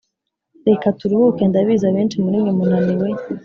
reka 0.67 0.87
turuhuke 0.99 1.43
ndabizi 1.47 1.85
abenshi 1.89 2.17
muri 2.23 2.37
mwe 2.41 2.51
munaniwe 2.57 3.07